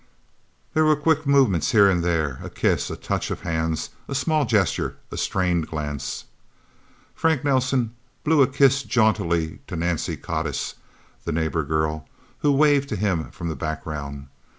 [0.73, 4.45] There were quick movements here and there a kiss, a touch of hands, a small
[4.45, 6.25] gesture, a strained glance.
[7.13, 7.93] Frank Nelsen
[8.23, 10.73] blew a kiss jauntily to Nance Codiss,
[11.23, 12.07] the neighbor girl,
[12.39, 14.25] who waved to him from the background.